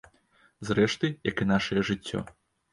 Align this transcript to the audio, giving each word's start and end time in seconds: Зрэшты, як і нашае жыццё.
Зрэшты, 0.69 1.11
як 1.31 1.37
і 1.47 1.49
нашае 1.53 1.81
жыццё. 1.93 2.27